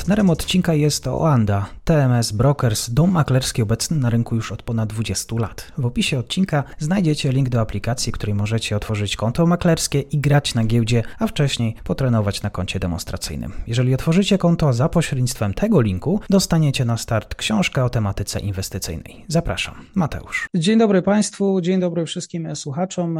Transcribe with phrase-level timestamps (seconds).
[0.00, 5.36] Partnerem odcinka jest Oanda, TMS Brokers, dom maklerski obecny na rynku już od ponad 20
[5.36, 5.72] lat.
[5.78, 10.64] W opisie odcinka znajdziecie link do aplikacji, której możecie otworzyć konto maklerskie i grać na
[10.64, 13.52] giełdzie, a wcześniej potrenować na koncie demonstracyjnym.
[13.66, 19.24] Jeżeli otworzycie konto za pośrednictwem tego linku, dostaniecie na start książkę o tematyce inwestycyjnej.
[19.28, 20.48] Zapraszam, Mateusz.
[20.54, 23.18] Dzień dobry Państwu, dzień dobry wszystkim słuchaczom.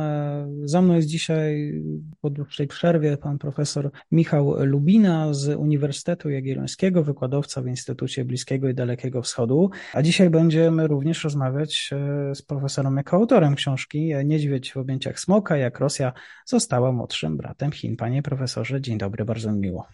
[0.64, 1.82] Za mną jest dzisiaj
[2.20, 6.69] po dłuższej przerwie pan profesor Michał Lubina z Uniwersytetu Jagiellońskiego,
[7.02, 9.70] wykładowca w Instytucie Bliskiego Bliskiego i Dalekiego Wschodu.
[9.92, 15.56] A dzisiaj będziemy również rozmawiać e, z profesorem jako autorem książki Niedźwiedź w objęciach smoka,
[15.56, 16.12] jak Rosja
[16.46, 17.96] została młodszym bratem Chin.
[17.96, 19.86] Panie profesorze, dzień dobry, bardzo mi miło.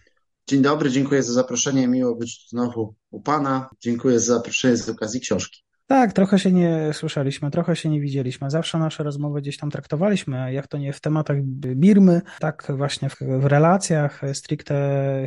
[0.48, 1.88] Dzień dobry, dziękuję za zaproszenie.
[1.88, 3.68] Miło być znowu u Pana.
[3.80, 5.62] Dziękuję za zaproszenie z okazji książki.
[5.86, 8.50] Tak, trochę się nie słyszeliśmy, trochę się nie widzieliśmy.
[8.50, 13.16] Zawsze nasze rozmowy gdzieś tam traktowaliśmy, jak to nie w tematach Birmy, tak właśnie w,
[13.20, 14.74] w relacjach stricte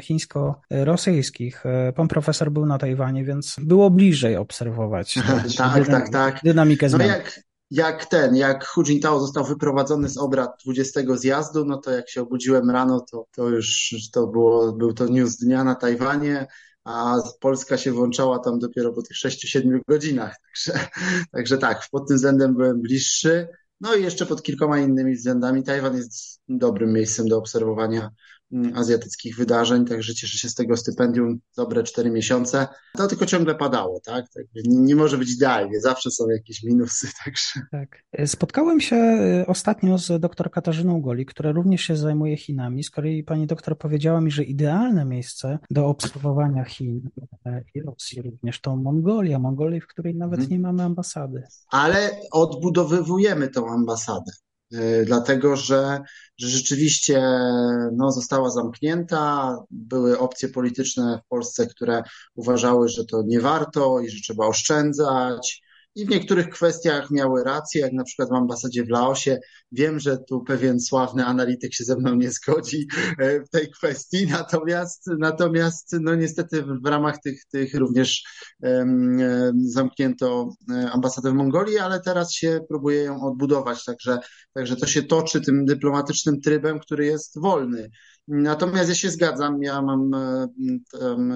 [0.02, 1.64] chińsko-rosyjskich.
[1.96, 5.14] Pan profesor był na Tajwanie, więc było bliżej obserwować
[5.58, 6.40] tak, dynam tak, tak.
[6.44, 7.08] dynamikę zmian.
[7.08, 7.40] No jak,
[7.72, 12.22] jak ten, jak Hu Jintao został wyprowadzony z obrad 20 zjazdu, no to jak się
[12.22, 16.48] obudziłem rano, to, to już to było, był to news dnia na Tajwanie
[16.90, 20.36] a Polska się włączała tam dopiero po tych 6-7 godzinach.
[20.46, 20.88] Także,
[21.32, 23.48] także tak, pod tym względem byłem bliższy.
[23.82, 28.10] No i jeszcze pod kilkoma innymi względami Tajwan jest dobrym miejscem do obserwowania
[28.76, 32.68] azjatyckich wydarzeń, także cieszę się z tego stypendium dobre cztery miesiące.
[32.98, 34.26] To tylko ciągle padało, tak?
[34.56, 37.62] nie, nie, może być idealnie, zawsze są jakieś minusy, także.
[37.72, 38.04] Tak.
[38.26, 42.84] Spotkałem się e, ostatnio z doktor Katarzyną Goli, która również się zajmuje Chinami.
[42.84, 47.10] Z kolei pani doktor powiedziała mi, że idealne miejsce do obserwowania Chin
[47.46, 50.52] e, i Rosji również to Mongolia, Mongolia, w której nawet hmm.
[50.52, 51.44] nie mamy ambasady.
[51.72, 54.32] Ale odbudowywujemy tą ambasadę.
[54.74, 56.02] E, dlatego że,
[56.38, 57.22] że rzeczywiście
[57.92, 59.56] no, została zamknięta.
[59.72, 62.04] Były opcje polityczne w Polsce, które
[62.36, 65.62] uważały, że to nie warto i że trzeba oszczędzać
[66.00, 69.40] i w niektórych kwestiach miały rację, jak na przykład w ambasadzie w Laosie.
[69.72, 72.88] Wiem, że tu pewien sławny analityk się ze mną nie zgodzi
[73.18, 78.24] e, w tej kwestii, natomiast, natomiast no niestety w ramach tych, tych również
[78.62, 79.18] um,
[79.70, 84.20] zamknięto e, ambasadę w Mongolii, ale teraz się próbuje ją odbudować, także,
[84.54, 87.90] także to się toczy tym dyplomatycznym trybem, który jest wolny.
[88.28, 90.12] Natomiast ja się zgadzam, ja mam
[90.92, 91.34] tam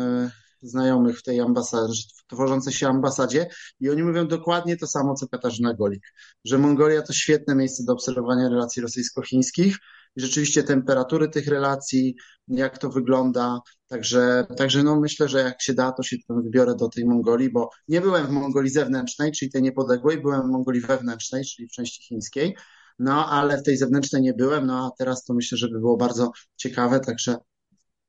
[0.64, 3.48] znajomych w tej ambasadzie, tworzącej się ambasadzie
[3.80, 6.04] i oni mówią dokładnie to samo, co Katarzyna Golik,
[6.46, 9.78] że Mongolia to świetne miejsce do obserwowania relacji rosyjsko-chińskich
[10.16, 12.16] i rzeczywiście temperatury tych relacji,
[12.48, 16.90] jak to wygląda, także, także no myślę, że jak się da, to się wybiorę do
[16.90, 21.44] tej Mongolii, bo nie byłem w Mongolii zewnętrznej, czyli tej niepodległej, byłem w Mongolii wewnętrznej,
[21.46, 22.56] czyli w części chińskiej,
[23.00, 25.98] no ale w tej zewnętrznej nie byłem, no a teraz to myślę, że by było
[25.98, 27.36] bardzo ciekawe, także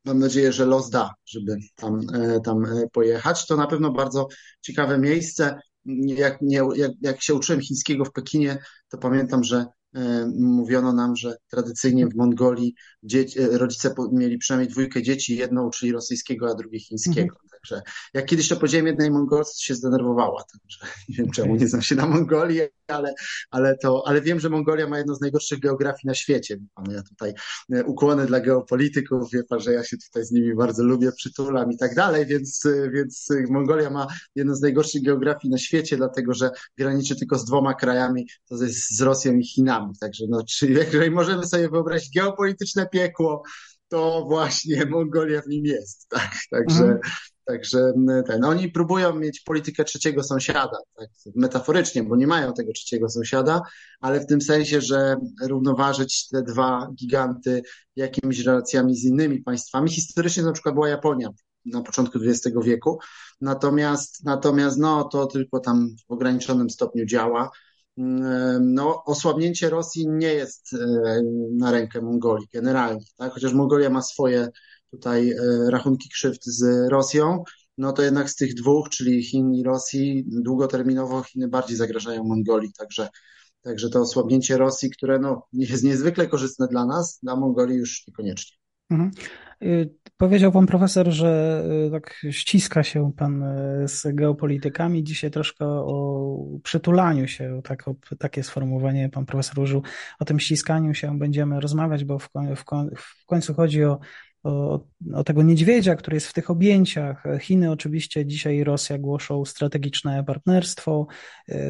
[0.04, 3.46] mam nadzieję, że los da, żeby tam, e, tam e, pojechać.
[3.46, 4.28] To na pewno bardzo
[4.60, 5.60] ciekawe miejsce.
[6.06, 11.16] Jak, nie, jak, jak się uczyłem chińskiego w Pekinie, to pamiętam, że e, mówiono nam,
[11.16, 16.80] że tradycyjnie w Mongolii dzieci, rodzice mieli przynajmniej dwójkę dzieci, jedno uczyli rosyjskiego, a drugie
[16.80, 17.36] chińskiego.
[17.64, 17.82] Także
[18.14, 20.44] jak kiedyś to powiedziałem jednej Mongolce, się zdenerwowała.
[20.52, 23.14] Także nie wiem czemu nie znam się na Mongolii, ale,
[23.50, 26.58] ale, to, ale wiem, że Mongolia ma jedną z najgorszych geografii na świecie.
[26.90, 27.34] Ja tutaj
[27.72, 31.72] e, ukłony dla geopolityków, wie pan, że ja się tutaj z nimi bardzo lubię, przytulam
[31.72, 36.34] i tak dalej, więc, e, więc Mongolia ma jedną z najgorszych geografii na świecie, dlatego
[36.34, 39.92] że graniczy tylko z dwoma krajami, to jest z Rosją i Chinami.
[40.00, 43.42] Także no, czyli jeżeli możemy sobie wyobrazić geopolityczne piekło,
[43.88, 46.08] to właśnie Mongolia w nim jest.
[46.08, 46.30] Tak?
[46.50, 47.00] Także, mhm.
[47.44, 47.92] Także
[48.26, 53.62] ten, oni próbują mieć politykę trzeciego sąsiada, tak, metaforycznie, bo nie mają tego trzeciego sąsiada,
[54.00, 57.62] ale w tym sensie, że równoważyć te dwa giganty
[57.96, 59.90] jakimiś relacjami z innymi państwami.
[59.90, 61.28] Historycznie na przykład była Japonia
[61.64, 62.98] na początku XX wieku,
[63.40, 67.50] natomiast, natomiast no, to tylko tam w ograniczonym stopniu działa.
[68.60, 73.32] No, osłabnięcie Rosji nie jest e, na rękę Mongolii generalnie, tak?
[73.32, 74.48] chociaż Mongolia ma swoje
[74.96, 75.36] tutaj e,
[75.70, 77.44] rachunki krzywd z Rosją,
[77.78, 82.72] no to jednak z tych dwóch, czyli Chin i Rosji, długoterminowo Chiny bardziej zagrażają Mongolii,
[82.78, 83.08] także,
[83.62, 88.56] także to osłabnięcie Rosji, które no, jest niezwykle korzystne dla nas, dla Mongolii już niekoniecznie.
[88.90, 89.10] Mhm.
[89.62, 95.04] Y, powiedział pan profesor, że y, tak ściska się pan y, z geopolitykami.
[95.04, 99.82] Dzisiaj troszkę o przytulaniu się, tak, o, takie sformułowanie pan profesor użył.
[100.18, 102.64] O tym ściskaniu się będziemy rozmawiać, bo w, w,
[103.00, 103.98] w końcu chodzi o
[104.44, 104.80] o,
[105.14, 107.24] o, tego niedźwiedzia, który jest w tych objęciach.
[107.40, 111.06] Chiny oczywiście dzisiaj i Rosja głoszą strategiczne partnerstwo.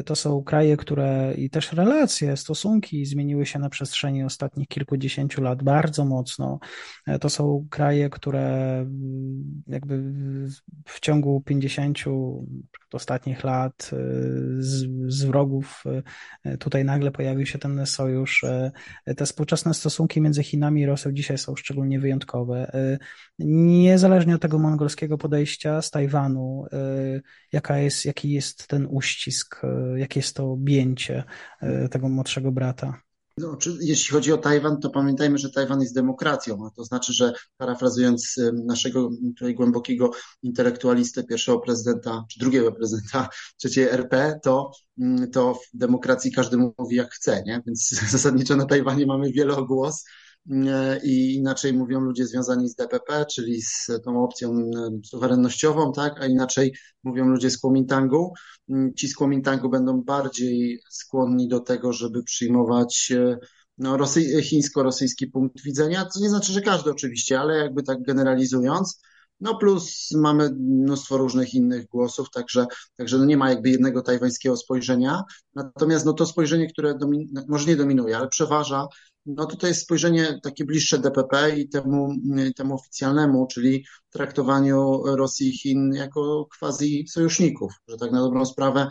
[0.05, 5.63] To są kraje, które i też relacje, stosunki zmieniły się na przestrzeni ostatnich kilkudziesięciu lat
[5.63, 6.59] bardzo mocno.
[7.21, 10.03] To są kraje, które mm, jakby
[10.85, 11.99] w ciągu 50
[12.95, 13.91] ostatnich lat
[14.59, 15.83] z, z wrogów
[16.59, 18.45] tutaj nagle pojawił się ten sojusz.
[19.17, 22.71] Te współczesne stosunki między Chinami i Rosją dzisiaj są szczególnie wyjątkowe.
[23.39, 26.65] Niezależnie od tego mongolskiego podejścia z Tajwanu,
[27.51, 29.61] jaka jest, jaki jest ten uścisk,
[29.95, 31.23] jakie jest to objęcie
[31.91, 33.04] tego młodszego brata?
[33.37, 37.33] No, jeśli chodzi o Tajwan, to pamiętajmy, że Tajwan jest demokracją, a to znaczy, że
[37.57, 38.35] parafrazując
[38.65, 40.11] naszego tutaj głębokiego
[40.43, 43.29] intelektualistę, pierwszego prezydenta, czy drugiego prezydenta
[43.59, 47.61] trzeciej RP, to, mm, to w demokracji każdy mówi jak chce, nie?
[47.65, 50.05] Więc zasadniczo na Tajwanie mamy wielogłos,
[51.03, 54.71] i inaczej mówią ludzie związani z DPP, czyli z tą opcją
[55.05, 58.33] suwerennościową, tak, a inaczej mówią ludzie z Kuomintangu.
[58.97, 63.37] Ci z Kuomintangu będą bardziej skłonni do tego, żeby przyjmować e,
[63.77, 69.01] no, rosy, chińsko-rosyjski punkt widzenia, co nie znaczy, że każdy oczywiście, ale jakby tak generalizując,
[69.39, 72.65] no plus mamy mnóstwo różnych innych głosów, także,
[72.97, 75.23] także no nie ma jakby jednego tajwańskiego spojrzenia.
[75.55, 78.87] Natomiast no to spojrzenie, które domin, może nie dominuje, ale przeważa,
[79.25, 82.09] no to jest spojrzenie takie bliższe DPP i temu,
[82.55, 88.87] temu oficjalnemu, czyli traktowaniu Rosji i Chin jako quasi sojuszników, że tak na dobrą sprawę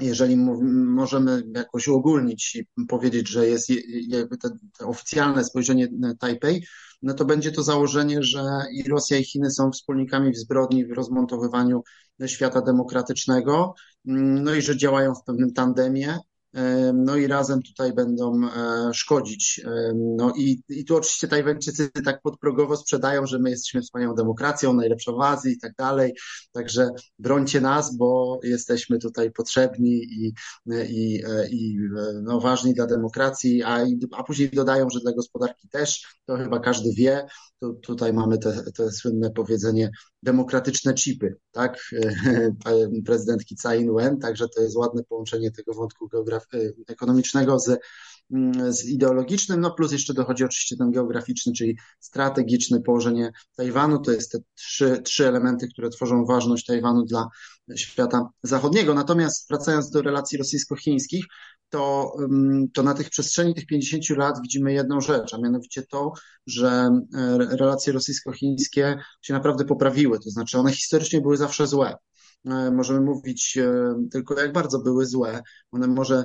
[0.00, 3.68] jeżeli możemy jakoś uogólnić i powiedzieć, że jest
[4.08, 4.48] jakby te,
[4.78, 5.88] te oficjalne spojrzenie
[6.18, 6.66] Tajpej,
[7.02, 8.42] no to będzie to założenie, że
[8.72, 11.82] i Rosja i Chiny są wspólnikami w zbrodni w rozmontowywaniu
[12.26, 13.74] świata demokratycznego,
[14.04, 16.18] no i że działają w pewnym tandemie,
[16.94, 19.60] no i razem tutaj będą e, szkodzić.
[20.16, 25.16] No i, i tu oczywiście Tajwańczycy tak podprogowo sprzedają, że my jesteśmy wspaniałą demokracją, najlepszą
[25.16, 26.14] w Azji i tak dalej,
[26.52, 30.32] także brońcie nas, bo jesteśmy tutaj potrzebni i,
[30.66, 31.78] i, i
[32.22, 33.78] no, ważni dla demokracji, a,
[34.12, 37.26] a później dodają, że dla gospodarki też, to chyba każdy wie,
[37.60, 39.90] tu, tutaj mamy te, te słynne powiedzenie
[40.22, 41.90] demokratyczne chipy, tak,
[43.06, 46.37] prezydentki Tsai Ing-wen, także to jest ładne połączenie tego wątku geograf-
[46.88, 47.80] ekonomicznego z,
[48.68, 54.32] z ideologicznym, no plus jeszcze dochodzi oczywiście ten geograficzny, czyli strategiczne położenie Tajwanu, to jest
[54.32, 57.28] te trzy, trzy elementy, które tworzą ważność Tajwanu dla
[57.76, 58.94] świata zachodniego.
[58.94, 61.24] Natomiast wracając do relacji rosyjsko-chińskich,
[61.70, 62.12] to,
[62.74, 66.12] to na tych przestrzeni tych 50 lat widzimy jedną rzecz, a mianowicie to,
[66.46, 66.68] że
[67.14, 71.94] e, relacje rosyjsko-chińskie się naprawdę poprawiły, to znaczy one historycznie były zawsze złe.
[72.46, 75.42] E, możemy mówić e, tylko jak bardzo były złe.
[75.72, 76.24] One może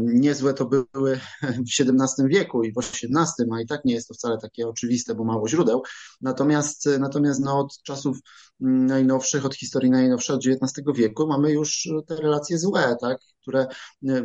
[0.00, 1.20] niezłe to były
[1.66, 5.14] w XVII wieku i w XVIII, a i tak nie jest to wcale takie oczywiste,
[5.14, 5.82] bo mało źródeł.
[6.20, 8.18] Natomiast, natomiast no, od czasów
[8.60, 13.66] najnowszych, od historii najnowszej, od XIX wieku mamy już te relacje złe, tak, które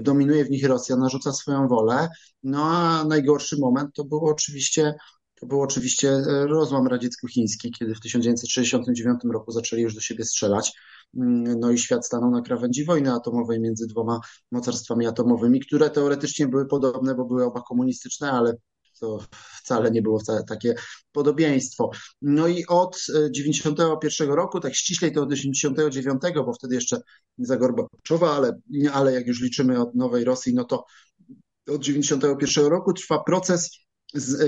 [0.02, 2.10] dominuje w nich Rosja, narzuca swoją wolę.
[2.44, 4.96] No a najgorszy moment to było oczywiście
[5.42, 10.74] to był oczywiście e, rozłam radziecko-chiński, kiedy w 1969 roku zaczęli już do siebie strzelać.
[11.18, 14.20] Mm, no i świat stanął na krawędzi wojny atomowej między dwoma
[14.52, 18.54] mocarstwami atomowymi, które teoretycznie były podobne, bo były oba komunistyczne, ale
[19.00, 19.20] to
[19.64, 20.76] wcale nie było wcale takie
[21.12, 21.90] podobieństwo.
[22.22, 22.98] No i od
[23.32, 27.02] 91 e, roku, tak ściślej to od 89, bo wtedy jeszcze
[27.38, 28.60] za Gorbaczowa, ale,
[28.94, 30.86] ale jak już liczymy od nowej Rosji, no to
[31.68, 33.81] od 91 roku trwa proces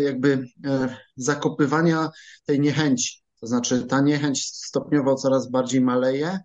[0.04, 2.10] jakby e, zakopywania
[2.46, 3.24] tej niechęci.
[3.40, 6.40] To znaczy ta niechęć stopniowo coraz bardziej maleje,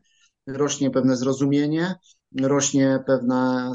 [0.46, 1.94] rośnie pewne zrozumienie,
[2.40, 3.72] rośnie pewna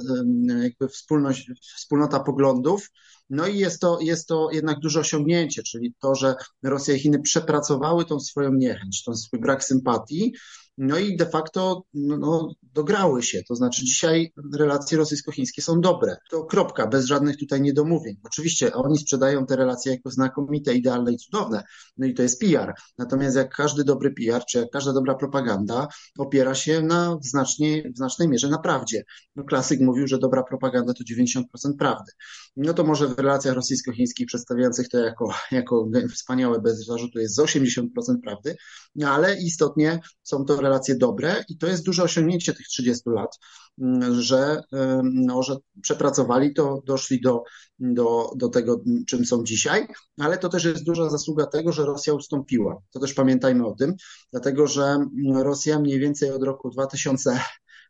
[0.62, 2.90] jakby wspólność, wspólnota poglądów.
[3.30, 7.20] No i jest to, jest to jednak duże osiągnięcie, czyli to, że Rosja i Chiny
[7.20, 10.34] przepracowały tą swoją niechęć, ten swój brak sympatii,
[10.78, 13.44] no i de facto no, dograły się.
[13.48, 16.18] To znaczy dzisiaj relacje rosyjsko-chińskie są dobre.
[16.32, 18.16] To kropka, bez żadnych tutaj niedomówień.
[18.24, 21.64] Oczywiście oni sprzedają te relacje jako znakomite, idealne i cudowne.
[21.98, 22.74] No i to jest PR.
[22.98, 25.88] Natomiast jak każdy dobry PR, czy jak każda dobra propaganda
[26.18, 29.04] opiera się na w, znacznie, w znacznej mierze na prawdzie.
[29.36, 31.44] No, klasyk mówił, że dobra propaganda to 90%
[31.80, 32.12] prawdy.
[32.58, 37.40] No to może w relacjach rosyjsko-chińskich przedstawiających to jako, jako wspaniałe bez zarzutu jest z
[37.40, 37.86] 80%
[38.24, 38.56] prawdy,
[38.96, 43.40] no ale istotnie są to relacje dobre i to jest duże osiągnięcie tych 30 lat,
[43.82, 44.62] mm, że,
[45.04, 47.44] no, że przepracowali to, doszli do,
[47.80, 49.88] do, do tego, czym są dzisiaj,
[50.20, 52.82] ale to też jest duża zasługa tego, że Rosja ustąpiła.
[52.92, 53.94] To też pamiętajmy o tym,
[54.32, 54.98] dlatego że
[55.36, 57.40] Rosja mniej więcej od roku 2000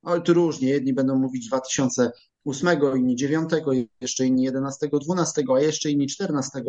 [0.03, 3.49] ale tu różnie, jedni będą mówić 2008, inni 9,
[4.01, 6.63] jeszcze inni 11, 12, a jeszcze inni 14,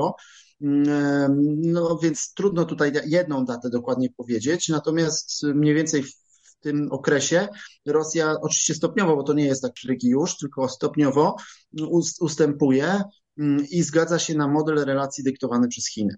[0.61, 6.15] No więc trudno tutaj jedną datę dokładnie powiedzieć, natomiast mniej więcej w
[6.61, 7.49] tym okresie
[7.87, 11.37] Rosja oczywiście stopniowo, bo to nie jest tak szyki już, tylko stopniowo
[12.21, 13.03] ustępuje
[13.39, 16.15] mm, i zgadza się na model relacji dyktowany przez Chiny.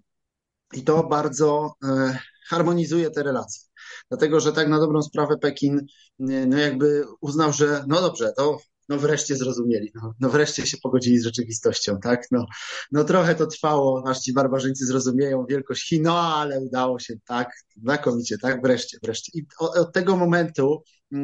[0.73, 3.63] I to bardzo e, harmonizuje te relacje.
[4.09, 5.87] Dlatego, że tak na dobrą sprawę Pekin
[6.19, 11.19] no jakby uznał, że no dobrze, to no wreszcie zrozumieli, no, no wreszcie się pogodzili
[11.19, 12.27] z rzeczywistością, tak?
[12.31, 12.47] No,
[12.93, 17.51] no trochę to trwało, aż ci barbarzyńcy zrozumieją wielkość Chin, no ale udało się, tak?
[17.83, 18.63] Znakomicie, tak?
[18.63, 19.33] Wreszcie, wreszcie.
[19.35, 20.83] I od, od tego momentu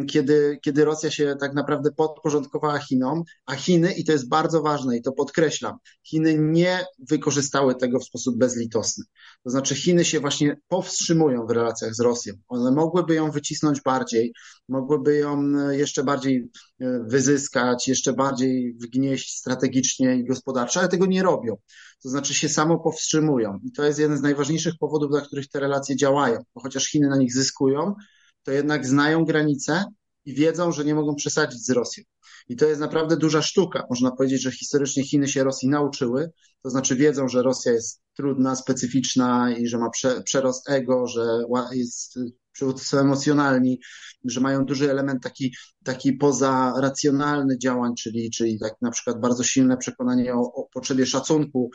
[0.09, 4.97] kiedy, kiedy Rosja się tak naprawdę podporządkowała Chinom, a Chiny, i to jest bardzo ważne
[4.97, 9.05] i to podkreślam, Chiny nie wykorzystały tego w sposób bezlitosny.
[9.45, 12.35] To znaczy Chiny się właśnie powstrzymują w relacjach z Rosją.
[12.49, 14.33] One mogłyby ją wycisnąć bardziej,
[14.69, 21.07] mogłyby ją e, jeszcze bardziej e, wyzyskać, jeszcze bardziej wgnieść strategicznie i gospodarczo, ale tego
[21.07, 21.57] nie robią.
[22.03, 23.59] To znaczy się samo powstrzymują.
[23.65, 27.09] I to jest jeden z najważniejszych powodów, dla których te relacje działają, bo chociaż Chiny
[27.09, 27.95] na nich zyskują,
[28.42, 29.84] to jednak znają granice
[30.25, 32.04] i wiedzą, że nie mogą przesadzić z Rosją.
[32.49, 33.87] I to jest naprawdę duża sztuka.
[33.90, 36.30] Można powiedzieć, że historycznie Chiny się Rosji nauczyły,
[36.62, 41.44] to znaczy wiedzą, że Rosja jest trudna, specyficzna i że ma prze, przerost ego, że
[41.72, 42.18] jest
[42.52, 43.80] przywódcy emocjonalni,
[44.25, 45.54] że mają duży element taki,
[45.85, 51.71] taki pozaracjonalny działań, czyli, czyli tak na przykład bardzo silne przekonanie o, o potrzebie szacunku,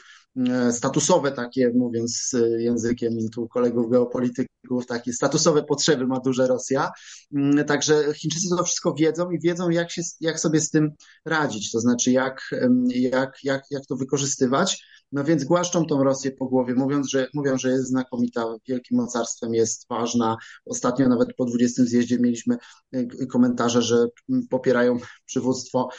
[0.50, 6.92] e, statusowe takie, mówiąc językiem tu kolegów geopolityków, takie statusowe potrzeby ma duże Rosja.
[7.36, 10.92] Mm, także Chińczycy to wszystko wiedzą i wiedzą, jak, się, jak sobie z tym
[11.26, 12.42] radzić, to znaczy jak,
[12.90, 14.84] jak, jak, jak to wykorzystywać.
[15.12, 19.54] No więc głaszczą tą Rosję po głowie, mówiąc, że, mówią, że jest znakomita, wielkim mocarstwem,
[19.54, 20.38] jest ważna.
[20.66, 22.58] Ostatnio nawet po 20 zjeździe mieliśmy
[22.92, 24.08] e, komentarze, że
[24.50, 25.90] popierają przywództwo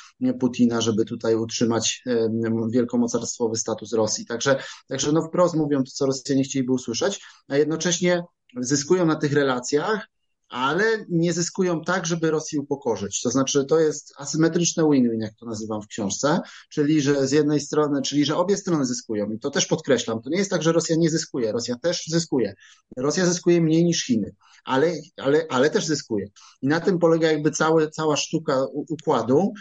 [0.41, 2.29] Putina, żeby tutaj utrzymać e,
[2.71, 4.27] wielkomocarstwowy status Rosji.
[4.27, 8.23] Także, także no wprost mówią to, co Rosjanie chcieliby usłyszeć, a jednocześnie
[8.57, 10.09] zyskują na tych relacjach,
[10.49, 13.23] ale nie zyskują tak, żeby Rosję upokorzyć.
[13.23, 17.61] To znaczy, to jest asymetryczne win-win, jak to nazywam w książce, czyli że z jednej
[17.61, 19.31] strony, czyli że obie strony zyskują.
[19.31, 20.23] I to też podkreślam.
[20.23, 21.53] To nie jest tak, że Rosja nie zyskuje.
[21.53, 22.55] Rosja też zyskuje.
[22.97, 26.29] Rosja zyskuje mniej niż Chiny, ale, ale, ale też zyskuje.
[26.63, 29.53] I na tym polega jakby cały, cała sztuka układu,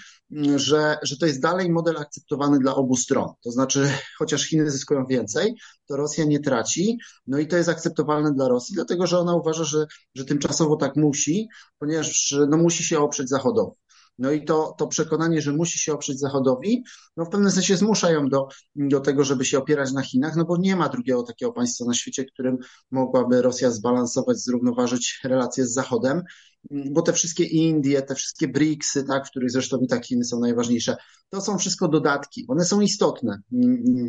[0.55, 3.29] że, że to jest dalej model akceptowany dla obu stron.
[3.43, 5.55] To znaczy, chociaż Chiny zyskują więcej,
[5.87, 9.63] to Rosja nie traci, no i to jest akceptowalne dla Rosji, dlatego że ona uważa,
[9.63, 11.47] że, że tymczasowo tak musi,
[11.79, 13.75] ponieważ no, musi się oprzeć Zachodowi.
[14.17, 16.83] No i to, to przekonanie, że musi się oprzeć Zachodowi,
[17.17, 20.45] no w pewnym sensie zmusza ją do, do tego, żeby się opierać na Chinach, no
[20.45, 22.57] bo nie ma drugiego takiego państwa na świecie, którym
[22.91, 26.23] mogłaby Rosja zbalansować, zrównoważyć relacje z Zachodem,
[26.71, 30.39] bo te wszystkie Indie, te wszystkie BRICSy, tak, w których zresztą i tak Chiny są
[30.39, 30.95] najważniejsze,
[31.29, 32.45] to są wszystko dodatki.
[32.47, 33.41] One są istotne,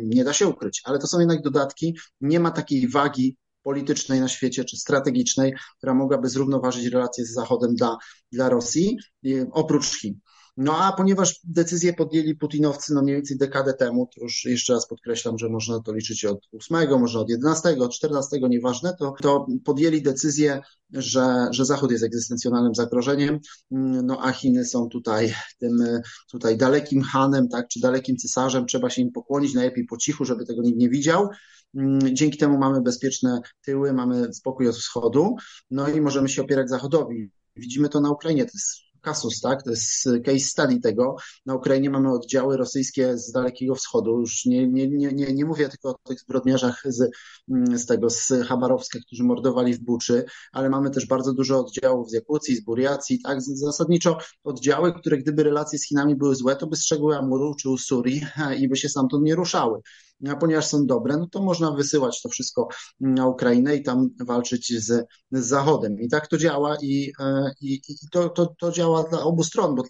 [0.03, 1.97] nie da się ukryć, ale to są jednak dodatki.
[2.21, 7.75] Nie ma takiej wagi politycznej na świecie, czy strategicznej, która mogłaby zrównoważyć relacje z Zachodem
[7.75, 7.97] dla,
[8.31, 8.97] dla Rosji,
[9.51, 10.19] oprócz Chin.
[10.61, 14.87] No a ponieważ decyzję podjęli Putinowcy no mniej więcej dekadę temu, to już jeszcze raz
[14.87, 19.47] podkreślam, że można to liczyć od 8, może od 11, od 14, nieważne, to, to
[19.65, 20.61] podjęli decyzję,
[20.93, 23.39] że, że Zachód jest egzystencjonalnym zagrożeniem,
[24.03, 25.77] no a Chiny są tutaj tym
[26.31, 30.45] tutaj dalekim hanem, tak, czy dalekim cesarzem, trzeba się im pokłonić, najlepiej po cichu, żeby
[30.45, 31.29] tego nikt nie widział.
[32.13, 35.35] Dzięki temu mamy bezpieczne tyły, mamy spokój od wschodu,
[35.71, 37.31] no i możemy się opierać Zachodowi.
[37.55, 39.63] Widzimy to na Ukrainie, to jest Kasus, tak?
[39.63, 41.15] To jest case study tego.
[41.45, 44.19] Na Ukrainie mamy oddziały rosyjskie z Dalekiego Wschodu.
[44.19, 47.11] Już nie, nie, nie, nie, nie mówię tylko o tych zbrodniarzach z,
[47.73, 52.13] z tego, z Chabarowska, którzy mordowali w Buczy, ale mamy też bardzo dużo oddziałów z
[52.13, 53.41] Jakucji, z Buriacji, tak?
[53.41, 58.21] Zasadniczo oddziały, które gdyby relacje z Chinami były złe, to by strzegły Amuru czy Usuri
[58.61, 59.81] i by się stamtąd nie ruszały
[60.39, 62.67] ponieważ są dobre, no to można wysyłać to wszystko
[62.99, 65.99] na Ukrainę i tam walczyć z, z Zachodem.
[65.99, 69.75] I tak to działa i, e, i, i to, to, to działa dla obu stron,
[69.75, 69.83] bo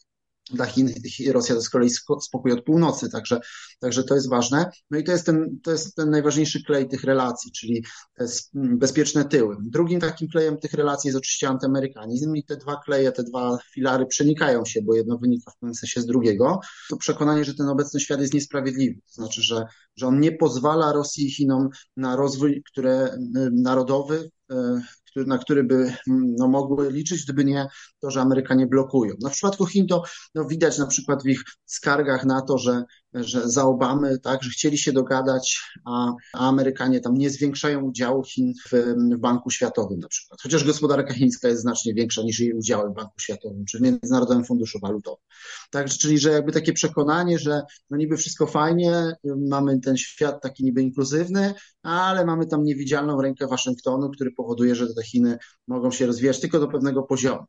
[0.54, 0.94] dla Chin
[1.32, 1.90] Rosja to z kolei
[2.22, 3.40] spokój od północy, także,
[3.80, 4.72] także to jest ważne.
[4.92, 7.86] No i to jest, ten, to jest ten najważniejszy klej tych relacji, czyli
[8.18, 9.58] te bezpieczne tyły.
[9.62, 14.06] Drugim takim klejem tych relacji jest oczywiście antyamerykanizm i te dwa kleje, te dwa filary
[14.06, 16.60] przenikają się, bo jedno wynika w pewnym sensie z drugiego.
[16.90, 19.66] To przekonanie, że ten obecny świat jest niesprawiedliwy, to znaczy, że,
[19.96, 23.18] że on nie pozwala Rosji i Chinom na rozwój, które
[23.52, 24.82] narodowy, e,
[25.16, 27.68] na który by mm, no, mogły liczyć, gdyby nie
[28.00, 29.16] to, że Amerykanie blokują.
[29.30, 30.04] W przypadku Chin to
[30.36, 34.50] no, widać na przykład w ich skargach na to, że, że za Obamy, tak, że
[34.50, 38.74] chcieli się dogadać, a, a Amerykanie tam nie zwiększają udziału Chin w,
[39.16, 40.40] w Banku Światowym na przykład.
[40.42, 44.46] Chociaż gospodarka chińska jest znacznie większa niż jej udziały w Banku Światowym, czy w Międzynarodowym
[44.46, 45.24] Funduszu Walutowym.
[45.72, 49.16] Tak, czyli, że jakby takie przekonanie, że no niby wszystko fajnie,
[49.50, 54.94] mamy ten świat taki niby inkluzywny, ale mamy tam niewidzialną rękę Waszyngtonu, który powoduje, że
[54.94, 55.38] te Chiny
[55.68, 57.46] mogą się rozwijać tylko do pewnego poziomu.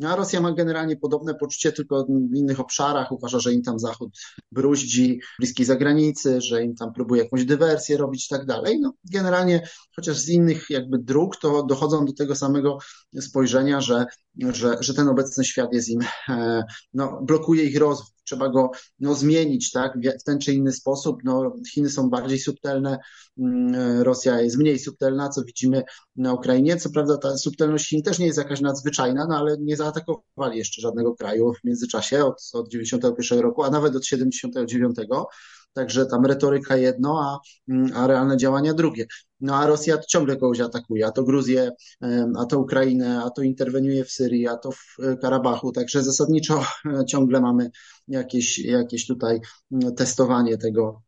[0.00, 3.12] No, a Rosja ma generalnie podobne poczucie, tylko w innych obszarach.
[3.12, 4.18] Uważa, że im tam Zachód
[4.52, 8.80] bruździ bliskiej zagranicy, że im tam próbuje jakąś dywersję robić i tak dalej.
[8.80, 12.78] No, generalnie, chociaż z innych jakby dróg, to dochodzą do tego samego
[13.20, 14.06] spojrzenia, że,
[14.52, 19.14] że, że ten obecny świat jest im, e, no, blokuje ich rozwój trzeba go no,
[19.14, 21.16] zmienić tak, w ten czy inny sposób.
[21.24, 22.98] No, Chiny są bardziej subtelne,
[23.38, 25.82] mm, Rosja jest mniej subtelna, co widzimy
[26.16, 26.76] na Ukrainie.
[26.76, 30.82] Co prawda ta subtelność Chin też nie jest jakaś nadzwyczajna, no, ale nie zaatakowali jeszcze
[30.82, 34.96] żadnego kraju w międzyczasie od, od 91 roku, a nawet od 79.
[35.74, 37.38] Także tam retoryka jedno, a,
[37.68, 39.06] mm, a realne działania drugie.
[39.40, 41.70] No a Rosja ciągle kogoś atakuje, a to Gruzję,
[42.38, 45.72] a to Ukrainę, a to interweniuje w Syrii, a to w e, Karabachu.
[45.72, 46.64] Także zasadniczo
[47.10, 47.70] ciągle mamy
[48.08, 49.40] jakieś, jakieś tutaj
[49.72, 51.02] mm, testowanie tego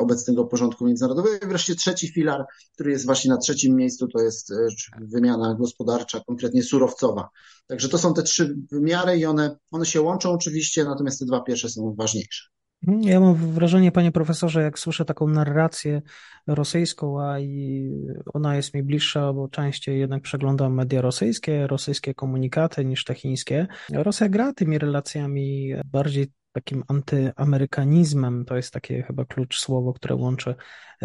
[0.00, 1.46] obecnego porządku międzynarodowego.
[1.46, 2.44] I wreszcie trzeci filar,
[2.74, 4.56] który jest właśnie na trzecim miejscu, to jest e,
[5.00, 7.28] wymiana gospodarcza, konkretnie surowcowa.
[7.66, 11.40] Także to są te trzy wymiary i one, one się łączą oczywiście, natomiast te dwa
[11.40, 12.53] pierwsze są ważniejsze.
[13.00, 16.02] Ja mam wrażenie, panie profesorze, jak słyszę taką narrację
[16.46, 17.90] rosyjską, a i
[18.34, 23.66] ona jest mi bliższa, bo częściej jednak przeglądam media rosyjskie, rosyjskie komunikaty niż te chińskie.
[23.92, 30.54] Rosja gra tymi relacjami bardziej takim antyamerykanizmem, to jest takie chyba klucz słowo, które łączy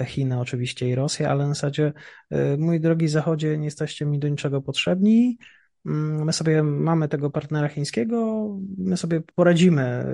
[0.05, 1.93] Chiny oczywiście i Rosję, ale na zasadzie,
[2.33, 5.37] y, mój drogi Zachodzie, nie jesteście mi do niczego potrzebni,
[5.85, 10.05] my sobie mamy tego partnera chińskiego, my sobie poradzimy.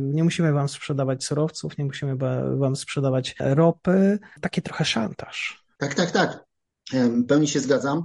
[0.00, 2.16] Nie musimy wam sprzedawać surowców, nie musimy
[2.56, 4.18] wam sprzedawać ropy.
[4.40, 5.64] Taki trochę szantaż.
[5.78, 6.44] Tak, tak, tak.
[7.28, 8.02] Pełni się zgadzam.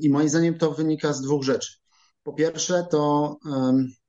[0.00, 1.72] I moim zdaniem to wynika z dwóch rzeczy.
[2.22, 3.36] Po pierwsze, to,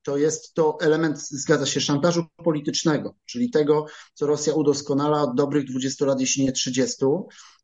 [0.02, 5.64] to jest to element, zgadza się, szantażu politycznego, czyli tego, co Rosja udoskonala od dobrych
[5.64, 7.04] 20 lat, jeśli nie 30,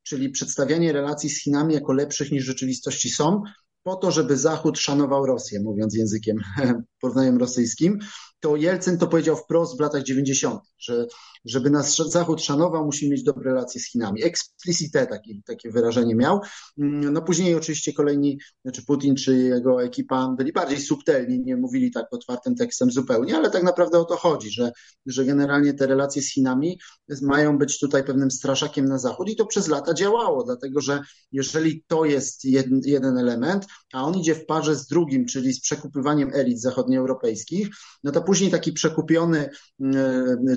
[0.03, 3.43] czyli przedstawianie relacji z Chinami jako lepszych niż rzeczywistości są,
[3.89, 6.37] po to, żeby Zachód szanował Rosję, mówiąc językiem
[6.99, 7.99] porównaniem rosyjskim,
[8.41, 11.06] to Jelcyn to powiedział wprost w latach 90., że
[11.45, 14.25] żeby nas Zachód szanował, musimy mieć dobre relacje z Chinami.
[14.25, 16.41] Explicite takie, takie wyrażenie miał.
[16.78, 21.91] Mm, no później oczywiście kolejni, znaczy Putin czy jego ekipa byli bardziej subtelni, nie mówili
[21.91, 24.73] tak otwartym tekstem zupełnie, ale tak naprawdę o to chodzi, że,
[25.06, 26.78] że generalnie te relacje z Chinami
[27.23, 31.00] mają być tutaj pewnym straszakiem na Zachód i to przez lata działało, dlatego że
[31.32, 35.61] jeżeli to jest jeden, jeden element, a on idzie w parze z drugim, czyli z
[35.61, 37.69] przekupywaniem elit zachodnioeuropejskich,
[38.05, 39.51] no to później taki przekupiony
[39.83, 40.57] e,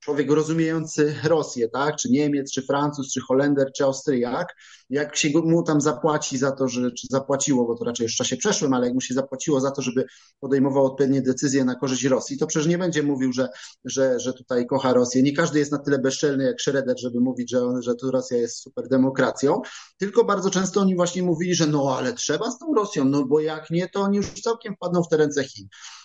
[0.00, 4.54] człowiek rozumiejący Rosję, tak, czy Niemiec, czy Francuz, czy Holender, czy Austriak,
[4.90, 8.16] jak się mu tam zapłaci za to, że, czy zapłaciło, bo to raczej już w
[8.16, 10.04] czasie przeszłym, ale jak mu się zapłaciło za to, żeby
[10.40, 13.48] podejmował odpowiednie decyzje na korzyść Rosji, to przecież nie będzie mówił, że,
[13.84, 15.22] że, że tutaj kocha Rosję.
[15.22, 18.62] Nie każdy jest na tyle bezczelny jak Schroeder, żeby mówić, że, że tu Rosja jest
[18.62, 19.60] super demokracją,
[19.98, 23.40] tylko bardzo często oni właśnie mówili, że no ale trzeba z tą Rosją, no bo
[23.40, 25.53] jak nie, to oni już całkiem wpadną w te ręce Chin.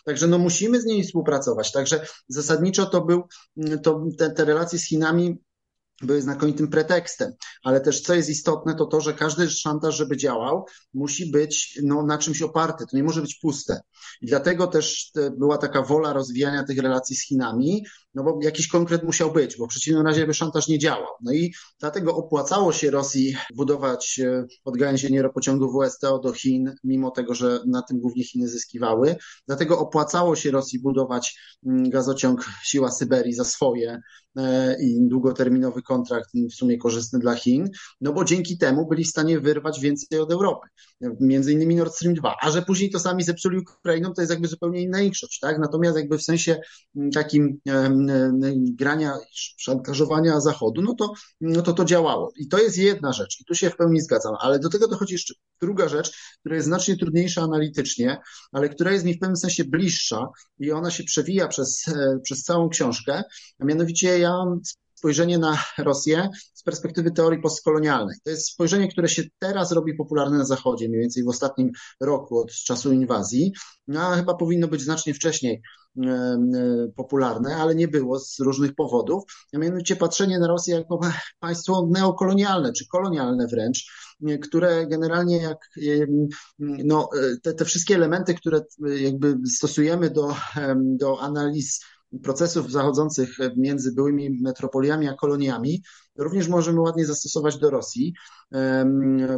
[0.06, 1.72] Także no musimy z nimi współpracować.
[1.72, 3.24] Także zasadniczo to był,
[3.84, 5.38] to te, te relacje z Chinami
[6.02, 7.32] były znakomitym pretekstem,
[7.64, 12.04] ale też co jest istotne, to to, że każdy szantaż, żeby działał, musi być no,
[12.04, 13.82] na czymś oparty, to nie może być puste.
[14.22, 17.84] I dlatego też była taka wola rozwijania tych relacji z Chinami,
[18.14, 21.08] no bo jakiś konkret musiał być, bo w przeciwnym razie by szantaż nie działał.
[21.22, 27.36] No i dlatego opłacało się Rosji budować e, odgałęzienie ropociągu WSTO do Chin, mimo tego,
[27.36, 29.16] że na tym głównie Chiny zyskiwały.
[29.48, 34.02] Dlatego opłacało się Rosji budować mm, gazociąg Siła Syberii za swoje
[34.38, 37.70] e, i długoterminowy kontrakt w sumie korzystny dla Chin,
[38.02, 40.68] no bo dzięki temu byli w stanie wyrwać więcej od Europy,
[41.20, 44.48] między innymi Nord Stream 2, a że później to sami zepsuli Ukrainą, to jest jakby
[44.48, 45.60] zupełnie inna większość, tak?
[45.60, 46.62] Natomiast jakby w sensie
[46.96, 47.60] mm, takim
[48.80, 49.18] grania,
[49.58, 52.32] szantażowania Zachodu, no to, no to to działało.
[52.38, 55.14] I to jest jedna rzecz i tu się w pełni zgadzam, ale do tego dochodzi
[55.14, 58.18] jeszcze druga rzecz, która jest znacznie trudniejsza analitycznie,
[58.52, 60.28] ale która jest mi w pewnym sensie bliższa
[60.60, 63.24] i ona się przewija przez, e, przez całą książkę,
[63.60, 64.46] a mianowicie ja
[65.00, 68.16] spojrzenie na Rosję z perspektywy teorii postkolonialnej.
[68.24, 72.40] To jest spojrzenie, które się teraz robi popularne na Zachodzie, mniej więcej w ostatnim roku
[72.40, 73.54] od czasu inwazji,
[73.88, 75.62] no, a chyba powinno być znacznie wcześniej
[76.06, 76.38] e, e,
[76.96, 81.00] popularne, ale nie było z różnych powodów, a mianowicie patrzenie na Rosję jako
[81.40, 83.92] państwo neokolonialne, czy kolonialne wręcz,
[84.42, 85.58] które generalnie jak
[86.60, 87.10] no,
[87.44, 90.36] te, te wszystkie elementy, które jakby stosujemy do,
[90.76, 91.80] do analiz
[92.24, 95.84] procesów zachodzących między byłymi metropoliami a koloniami,
[96.18, 98.14] również możemy ładnie zastosować do Rosji.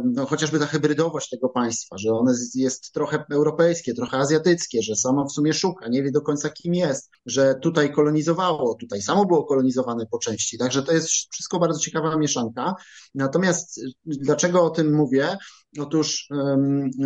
[0.04, 5.24] No, chociażby ta hybrydowość tego państwa, że ono jest trochę europejskie, trochę azjatyckie, że samo
[5.24, 9.44] w sumie szuka, nie wie do końca kim jest, że tutaj kolonizowało, tutaj samo było
[9.44, 10.58] kolonizowane po części.
[10.58, 12.74] Także to jest wszystko bardzo ciekawa mieszanka.
[13.14, 15.36] Natomiast dlaczego o tym mówię?
[15.80, 16.28] Otóż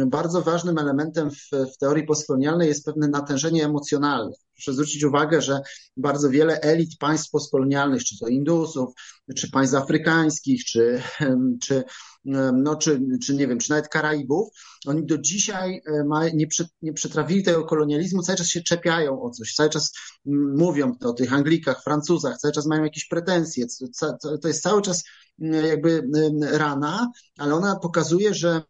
[0.06, 4.32] bardzo ważnym elementem w, w teorii postkolonialnej jest pewne natężenie emocjonalne.
[4.54, 5.60] Proszę zwrócić uwagę, że
[5.96, 8.90] bardzo wiele elit państw postkolonialnych, czy to Indusów,
[9.36, 11.02] czy państw afrykańskich, czy,
[11.62, 11.84] czy,
[12.52, 14.48] no, czy, czy nie wiem, czy nawet Karaibów,
[14.86, 16.46] oni do dzisiaj e, nie,
[16.82, 19.92] nie przetrawili tego kolonializmu, cały czas się czepiają o coś, cały czas
[20.56, 23.66] mówią to o tych Anglikach, Francuzach, cały czas mają jakieś pretensje.
[24.42, 25.04] To jest cały czas
[25.38, 26.08] jakby
[26.52, 28.62] rana, ale ona pokazuje, że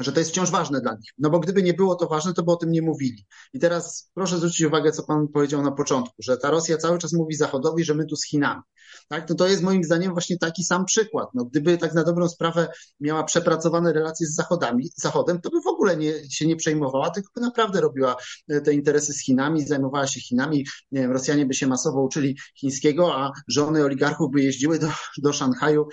[0.00, 1.10] że to jest wciąż ważne dla nich.
[1.18, 3.26] No bo gdyby nie było to ważne, to by o tym nie mówili.
[3.52, 7.12] I teraz proszę zwrócić uwagę, co pan powiedział na początku, że ta Rosja cały czas
[7.12, 8.62] mówi Zachodowi, że my tu z Chinami.
[9.08, 9.28] Tak?
[9.28, 11.28] No to jest moim zdaniem właśnie taki sam przykład.
[11.34, 12.68] No gdyby tak na dobrą sprawę
[13.00, 17.30] miała przepracowane relacje z Zachodami, Zachodem, to by w ogóle nie, się nie przejmowała, tylko
[17.34, 18.16] by naprawdę robiła
[18.48, 20.66] e, te interesy z Chinami, zajmowała się Chinami.
[20.92, 25.32] Nie wiem, Rosjanie by się masowo uczyli chińskiego, a żony oligarchów by jeździły do, do
[25.32, 25.88] Szanghaju,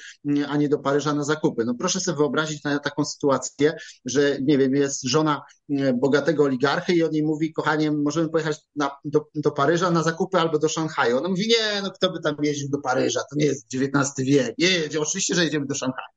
[0.48, 1.66] a nie do Paryża na zakupy.
[1.66, 6.94] No proszę sobie wyobrazić na taką sytuację, że nie wiem, jest żona e, bogatego oligarchy
[6.94, 10.70] i on jej mówi, kochanie, możemy pojechać na, do, do Paryża na zakupy albo do
[10.70, 11.18] Szanghaju.
[11.18, 14.56] Ona mówi, nie, no kto by tam jeździł do Paryża, to nie jest XIX wiek.
[14.58, 16.08] Nie, oczywiście, że jedziemy do Szanghaju.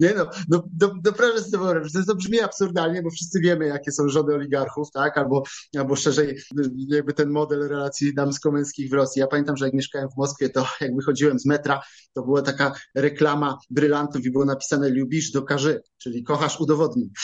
[0.00, 3.66] Nie no, no do, do, proszę sobie wyobrazić, to, to brzmi absurdalnie, bo wszyscy wiemy,
[3.66, 5.42] jakie są żony oligarchów, tak, albo,
[5.76, 6.38] albo szerzej
[6.88, 9.20] jakby ten model relacji damsko-męskich w Rosji.
[9.20, 11.82] Ja pamiętam, że jak mieszkałem w Moskwie, to jak wychodziłem z metra,
[12.14, 17.10] to była taka reklama brylantów i było napisane lubisz, dokaży, czyli kochasz, udowodnij.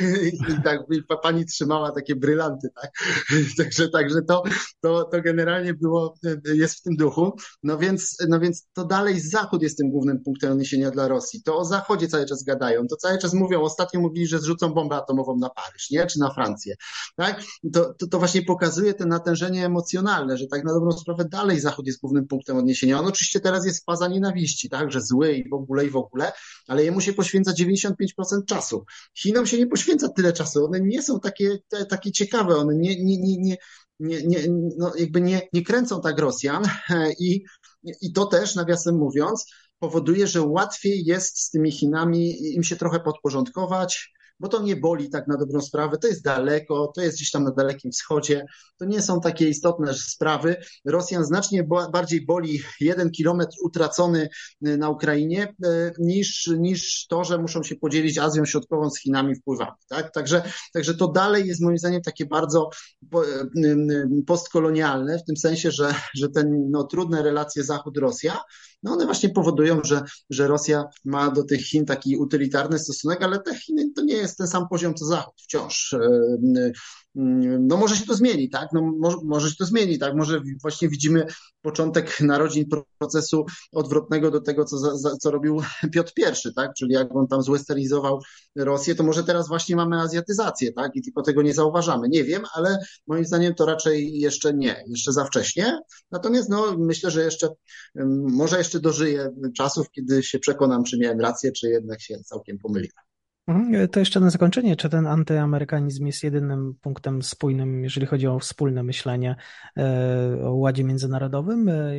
[0.50, 2.90] I tak i pani trzymała takie brylanty, tak?
[3.58, 4.42] Także, także to,
[4.80, 6.14] to, to generalnie było,
[6.54, 7.36] jest w tym duchu.
[7.62, 11.42] No więc, no więc to dalej Zachód jest tym głównym punktem odniesienia dla Rosji.
[11.42, 14.96] To o Zachodzie cały czas gadają, to cały czas mówią, ostatnio mówili, że zrzucą bombę
[14.96, 16.06] atomową na Paryż, nie?
[16.06, 16.74] Czy na Francję,
[17.16, 17.42] tak?
[17.72, 21.86] To, to, to właśnie pokazuje te natężenie emocjonalne, że tak na dobrą sprawę dalej Zachód
[21.86, 23.00] jest głównym punktem odniesienia.
[23.00, 24.92] On oczywiście teraz jest faza nienawiści, tak?
[24.92, 26.32] Że zły i w ogóle i w ogóle,
[26.68, 27.92] ale jemu się poświęca 95%
[28.46, 28.84] czasu.
[29.14, 29.85] Chinom się nie poświęca
[30.16, 30.64] tyle czasu.
[30.64, 33.56] One nie są takie, te, takie ciekawe, one nie, nie, nie, nie,
[34.00, 34.38] nie, nie,
[34.78, 36.64] no jakby nie, nie kręcą tak Rosjan.
[37.18, 37.44] I,
[38.02, 39.46] i to też, nawiasem mówiąc,
[39.78, 45.10] powoduje, że łatwiej jest z tymi Chinami im się trochę podporządkować, bo to nie boli
[45.10, 48.46] tak na dobrą sprawę, to jest daleko, to jest gdzieś tam na Dalekim Wschodzie,
[48.78, 50.56] to nie są takie istotne sprawy.
[50.84, 54.28] Rosjan znacznie bardziej boli jeden kilometr utracony
[54.66, 59.34] y, na Ukrainie y, niż, niż to, że muszą się podzielić Azją Środkową z Chinami
[59.34, 59.76] wpływami.
[59.88, 60.12] Tak?
[60.12, 62.70] Także, także to dalej jest moim zdaniem takie bardzo
[63.02, 68.38] y, postkolonialne, w tym sensie, że, że ten no, trudne relacje Zachód-Rosja,
[68.86, 73.40] no one właśnie powodują, że, że Rosja ma do tych Chin taki utylitarny stosunek, ale
[73.40, 75.94] te Chiny to nie jest ten sam poziom co Zachód wciąż.
[77.60, 78.68] No może się to zmieni, tak?
[78.72, 80.14] No może, może się to zmieni, tak?
[80.14, 81.26] Może właśnie widzimy
[81.62, 82.64] początek narodzin
[82.98, 85.60] procesu odwrotnego do tego, co, za, co robił
[85.94, 86.70] Piotr I, tak?
[86.78, 88.20] Czyli jak on tam zwesternizował
[88.56, 90.90] Rosję, to może teraz właśnie mamy azjatyzację, tak?
[90.94, 92.08] I tylko tego nie zauważamy.
[92.08, 95.80] Nie wiem, ale moim zdaniem to raczej jeszcze nie, jeszcze za wcześnie.
[96.10, 97.48] Natomiast no, myślę, że jeszcze,
[98.28, 103.05] może jeszcze dożyję czasów, kiedy się przekonam, czy miałem rację, czy jednak się całkiem pomyliłem.
[103.48, 103.88] Mhm.
[103.88, 108.82] To jeszcze na zakończenie, czy ten antyamerykanizm jest jedynym punktem spójnym, jeżeli chodzi o wspólne
[108.82, 109.36] myślenie
[109.76, 111.92] e, o ładzie międzynarodowym e,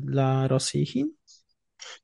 [0.00, 1.10] dla Rosji i Chin?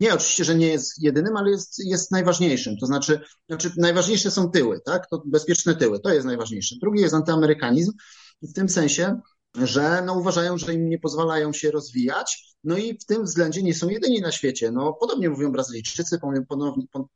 [0.00, 2.77] Nie, oczywiście, że nie jest jedynym, ale jest, jest najważniejszym.
[2.81, 5.07] To znaczy, znaczy, najważniejsze są tyły, tak?
[5.11, 6.77] To bezpieczne tyły, to jest najważniejsze.
[6.81, 7.92] Drugi jest antyamerykanizm
[8.42, 9.20] w tym sensie,
[9.54, 13.74] że no, uważają, że im nie pozwalają się rozwijać, no i w tym względzie nie
[13.74, 14.70] są jedyni na świecie.
[14.70, 16.18] No, podobnie mówią Brazylijczycy,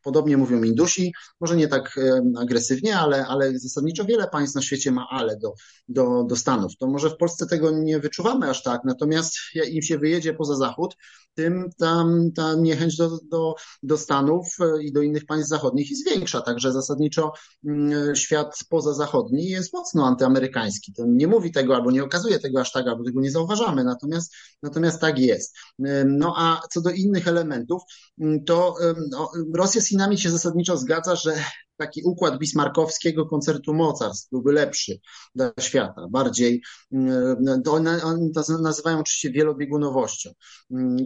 [0.03, 2.01] podobnie, mówią Indusi, może nie tak
[2.39, 5.53] agresywnie, ale, ale zasadniczo wiele państw na świecie ma ale do,
[5.89, 6.73] do, do Stanów.
[6.79, 9.37] To może w Polsce tego nie wyczuwamy aż tak, natomiast
[9.71, 10.97] im się wyjedzie poza Zachód,
[11.35, 16.05] tym tam ta niechęć do, do, do Stanów e, i do innych państw zachodnich jest
[16.05, 16.41] większa.
[16.41, 17.33] Także zasadniczo
[17.67, 20.93] mm, świat pozazachodni jest mocno antyamerykański.
[20.93, 23.85] To nie mówi tego albo nie okazuje tego aż tak, albo tego nie zauważamy.
[23.85, 25.57] Natomiast, natomiast tak jest.
[26.07, 27.83] No a co do innych elementów,
[28.47, 28.75] to
[29.11, 31.35] no, Rosja z Chinami się zasadniczo zgadza, że
[31.79, 35.01] taki układ bismarkowskiego koncertu mocarstw byłby lepszy
[35.35, 36.63] dla świata, bardziej,
[37.65, 37.73] to
[38.05, 40.31] oni to nazywają oczywiście wielobiegunowością.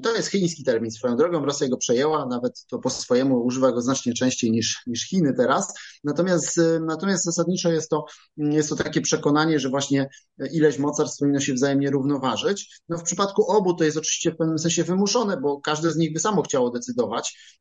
[0.02, 3.80] To jest chiński termin swoją drogą, Rosja go przejęła, nawet to po swojemu używa go
[3.80, 8.04] znacznie częściej niż, niż Chiny teraz, natomiast, natomiast zasadniczo jest to,
[8.36, 10.08] jest to takie przekonanie, że właśnie
[10.52, 12.80] ileś mocarstw powinno się wzajemnie równoważyć.
[12.88, 16.12] No w przypadku obu to jest oczywiście w pewnym sensie wymuszone, bo każde z nich
[16.12, 17.56] by samo chciało decydować,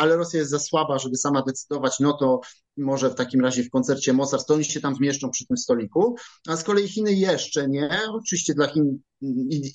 [0.00, 2.40] ale Rosja jest za słaba, żeby sama decydować, no to
[2.76, 6.16] może w takim razie w koncercie Mozart, to oni się tam wmieszczą przy tym stoliku,
[6.48, 8.00] a z kolei Chiny jeszcze nie.
[8.12, 8.98] Oczywiście dla Chin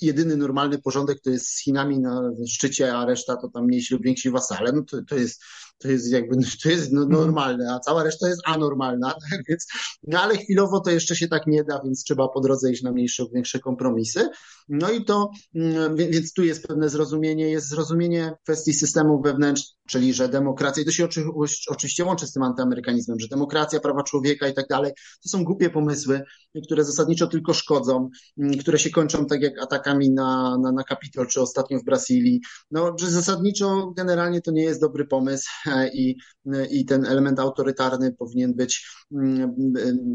[0.01, 4.03] jedyny normalny porządek to jest z Chinami na szczycie, a reszta to tam mniejsi lub
[4.03, 4.71] więksi wasale.
[4.71, 5.43] No to, to jest
[5.77, 9.39] to jest jakby, to jest no, normalne, a cała reszta jest anormalna, tak?
[9.49, 9.67] więc,
[10.07, 12.91] no ale chwilowo to jeszcze się tak nie da, więc trzeba po drodze iść na
[12.91, 14.29] mniejsze większe kompromisy.
[14.69, 20.13] No i to, mm, więc tu jest pewne zrozumienie, jest zrozumienie kwestii systemu wewnętrznych, czyli
[20.13, 21.07] że demokracja, i to się
[21.69, 24.91] oczywiście łączy z tym antyamerykanizmem, że demokracja, prawa człowieka i tak dalej,
[25.23, 26.21] to są głupie pomysły,
[26.63, 31.27] które zasadniczo tylko szkodzą, mm, które się kończą tak jak atakami na, na, na Kapitol,
[31.27, 35.49] czy ostatnio w Brazylii, no, że zasadniczo generalnie to nie jest dobry pomysł
[35.93, 36.17] i,
[36.71, 39.55] i ten element autorytarny powinien być mm,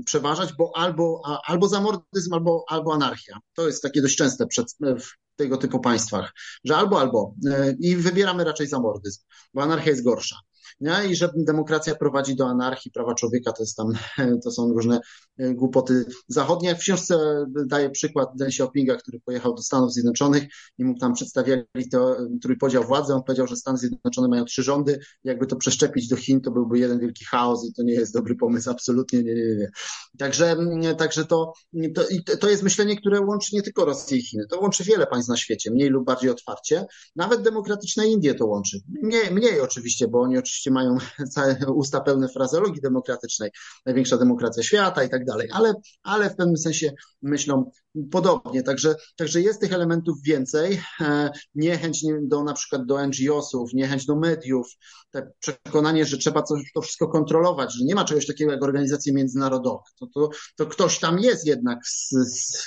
[0.07, 3.39] przeważać, bo albo, albo zamordyzm, albo, albo anarchia.
[3.55, 6.33] To jest takie dość częste przed, w tego typu państwach,
[6.65, 7.35] że albo, albo.
[7.81, 9.23] I wybieramy raczej zamordyzm,
[9.55, 10.37] bo anarchia jest gorsza
[10.81, 11.11] nie?
[11.11, 13.93] i że demokracja prowadzi do anarchii, prawa człowieka to jest tam,
[14.45, 15.01] to są różne
[15.39, 16.75] e, głupoty zachodnie.
[16.75, 20.45] W książce daję przykład Deng Xiaopinga, który pojechał do Stanów Zjednoczonych
[20.79, 23.15] i mu tam przedstawiali to trójpodział władzy.
[23.15, 24.99] On powiedział, że Stany Zjednoczone mają trzy rządy.
[25.25, 28.35] Jakby to przeszczepić do Chin, to byłby jeden wielki chaos i to nie jest dobry
[28.35, 29.71] pomysł, absolutnie nie, nie, nie.
[30.19, 30.57] Także,
[30.99, 31.53] także to,
[31.95, 35.29] to, to jest myślenie, które łączy nie tylko Rosję i Chiny, to łączy wiele państw
[35.29, 36.87] na świecie, mniej lub bardziej otwarcie.
[37.17, 38.81] Nawet demokratyczne Indie to łączy.
[39.03, 40.97] Mniej, mniej oczywiście, bo oni oczywiście oczywiście mają
[41.35, 43.51] całe usta pełne frazeologii demokratycznej,
[43.87, 47.71] największa demokracja świata i tak dalej, ale, ale w pewnym sensie myślą
[48.11, 48.63] podobnie.
[48.63, 50.81] Także, także jest tych elementów więcej.
[51.01, 54.67] E, niechęć do na przykład do NGO-sów, niechęć do mediów,
[55.11, 59.13] te przekonanie, że trzeba to, to wszystko kontrolować, że nie ma czegoś takiego jak organizacje
[59.13, 59.83] międzynarodowe.
[59.99, 62.65] To, to, to ktoś tam jest jednak, z, z,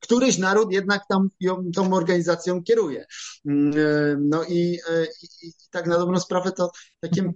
[0.00, 3.06] któryś naród jednak tam ją, tą organizacją kieruje.
[3.46, 7.32] Mm, e, no i, e, i, i tak na dobrą sprawę to takim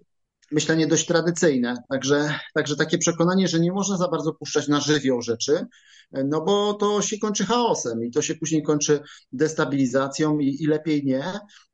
[0.54, 1.74] myślenie dość tradycyjne.
[1.90, 5.66] Także, także takie przekonanie, że nie można za bardzo puszczać na żywioł rzeczy,
[6.12, 9.00] no bo to się kończy chaosem i to się później kończy
[9.32, 11.24] destabilizacją i, i lepiej nie.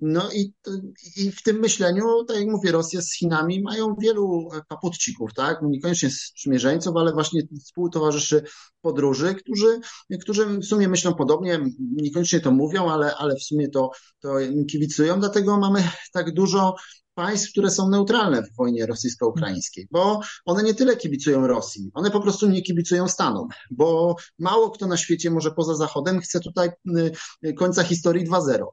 [0.00, 0.54] No i,
[1.16, 5.58] i w tym myśleniu, tak jak mówię, Rosja z Chinami mają wielu kaputcików, tak?
[5.62, 8.42] Niekoniecznie sprzymierzeńców, ale właśnie współtowarzyszy
[8.80, 9.80] podróży, którzy,
[10.20, 11.60] którzy w sumie myślą podobnie,
[11.96, 13.90] niekoniecznie to mówią, ale, ale w sumie to,
[14.20, 14.34] to
[14.70, 16.74] kibicują, dlatego mamy tak dużo
[17.14, 22.20] państw, które są neutralne w wojnie rosyjsko-ukraińskiej, bo one nie tyle kibicują Rosji, one po
[22.20, 26.70] prostu nie kibicują Stanom, bo mało kto na świecie, może poza Zachodem, chce tutaj
[27.44, 28.66] y, końca historii 2-0.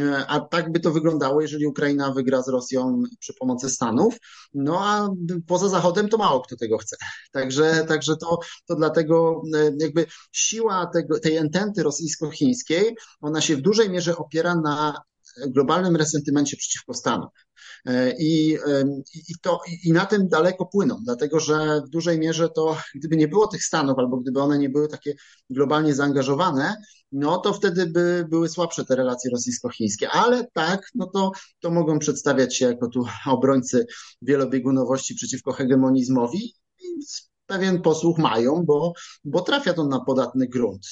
[0.00, 4.16] Y, a tak by to wyglądało, jeżeli Ukraina wygra z Rosją przy pomocy Stanów.
[4.54, 5.08] No a
[5.46, 6.96] poza Zachodem to mało kto tego chce.
[7.32, 13.60] Także, także to, to dlatego y, jakby siła tego, tej ententy rosyjsko-chińskiej, ona się w
[13.60, 15.00] dużej mierze opiera na
[15.46, 17.28] globalnym resentymencie przeciwko Stanom.
[17.86, 18.58] E, I,
[19.14, 23.28] i, to, I na tym daleko płyną, dlatego że w dużej mierze to, gdyby nie
[23.28, 25.14] było tych Stanów, albo gdyby one nie były takie
[25.50, 26.76] globalnie zaangażowane,
[27.12, 30.08] no to wtedy by były słabsze te relacje rosyjsko-chińskie.
[30.08, 33.86] Ale tak, no to, to mogą przedstawiać się jako tu obrońcy
[34.22, 36.54] wielobiegunowości przeciwko hegemonizmowi
[37.48, 38.92] pewien posłuch mają, bo,
[39.24, 40.86] bo trafia to na podatny grunt.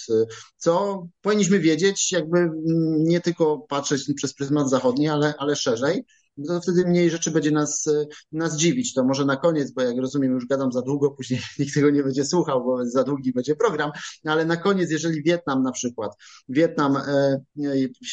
[0.57, 2.51] Co powinniśmy wiedzieć, jakby
[2.99, 6.05] nie tylko patrzeć przez pryzmat zachodni, ale, ale szerzej,
[6.45, 7.89] to wtedy mniej rzeczy będzie nas,
[8.33, 8.95] nas dziwić.
[8.95, 12.03] To może na koniec, bo jak rozumiem, już gadam za długo, później nikt tego nie
[12.03, 13.91] będzie słuchał, bo za długi będzie program,
[14.25, 16.13] no ale na koniec, jeżeli Wietnam na przykład,
[16.49, 17.41] Wietnam e,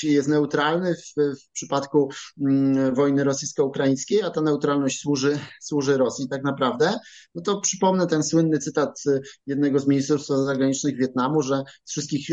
[0.04, 2.10] jest neutralny w, w przypadku
[2.42, 6.94] mm, wojny rosyjsko-ukraińskiej, a ta neutralność służy, służy Rosji tak naprawdę,
[7.36, 9.04] no to przypomnę ten słynny cytat
[9.48, 12.28] jednego z ministrów zagranicznych Wietnamu, że z wszystkich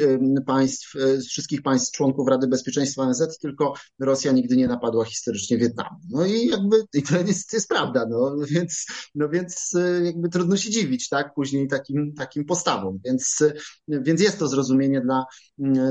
[0.46, 5.79] państw, z wszystkich państw członków Rady Bezpieczeństwa ONZ tylko Rosja nigdy nie napadła historycznie Wietnamu.
[6.10, 10.56] No i jakby i to jest, jest prawda, no więc, no więc e, jakby trudno
[10.56, 13.38] się dziwić, tak, później takim, takim postawom, więc,
[13.88, 15.24] więc jest to zrozumienie dla,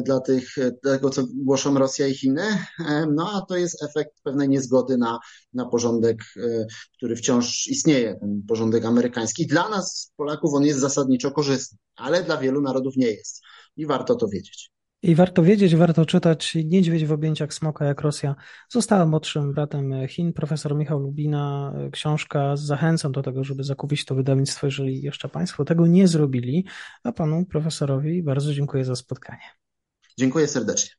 [0.06, 2.42] dla tych, tego, co głoszą Rosja i Chiny,
[2.80, 5.20] e, no a to jest efekt pewnej niezgody na,
[5.54, 6.66] na porządek, e,
[6.98, 9.48] który wciąż istnieje, ten porządek amerykański.
[9.48, 13.42] Dla nas, Polaków, on jest zasadniczo korzystny, ale dla wielu narodów nie jest
[13.78, 14.72] i warto to wiedzieć.
[15.02, 18.36] I warto wiedzieć, warto czytać Niedźwiedź w objęciach smoka, jak Rosja
[18.70, 20.34] została młodszym bratem Chin.
[20.34, 22.56] Profesor Michał Lubina, książka.
[22.56, 26.66] Zachęcam do tego, żeby zakupić to wydawnictwo, jeżeli jeszcze Państwo tego nie zrobili.
[27.04, 29.44] A panu profesorowi bardzo dziękuję za spotkanie.
[30.18, 30.99] Dziękuję serdecznie.